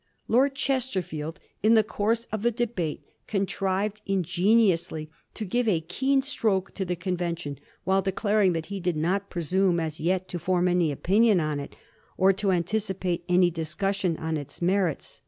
Lord 0.27 0.55
Chesterfield 0.55 1.39
in 1.61 1.75
the 1.75 1.83
course 1.83 2.25
of 2.31 2.41
the 2.41 2.49
de 2.49 2.65
bate 2.65 3.05
contrived 3.27 4.01
ingeniously 4.07 5.11
to 5.35 5.45
give 5.45 5.67
a 5.67 5.79
keen 5.81 6.23
stroke 6.23 6.73
to 6.73 6.83
the 6.83 6.95
convention 6.95 7.59
while 7.83 8.01
declaring 8.01 8.53
that 8.53 8.65
he 8.73 8.79
did 8.79 8.97
not 8.97 9.29
presume 9.29 9.79
as 9.79 9.99
yet 9.99 10.27
to 10.29 10.39
form 10.39 10.67
any 10.67 10.91
opinion 10.91 11.39
on 11.39 11.59
it, 11.59 11.75
or 12.17 12.33
to 12.33 12.49
anticipate 12.51 13.23
any 13.29 13.51
discus 13.51 13.97
sion 13.97 14.17
on 14.17 14.37
its 14.37 14.59
merits. 14.59 15.19